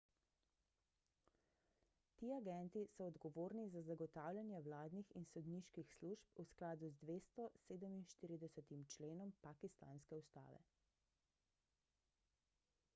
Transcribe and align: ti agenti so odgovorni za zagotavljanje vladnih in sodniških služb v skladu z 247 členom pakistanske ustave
ti 2.17 2.29
agenti 2.37 2.81
so 2.93 3.05
odgovorni 3.09 3.65
za 3.73 3.83
zagotavljanje 3.89 4.61
vladnih 4.69 5.11
in 5.21 5.27
sodniških 5.33 5.93
služb 5.99 6.41
v 6.43 6.47
skladu 6.53 6.91
z 6.95 7.03
247 7.11 8.83
členom 8.97 9.35
pakistanske 9.47 10.19
ustave 10.25 10.63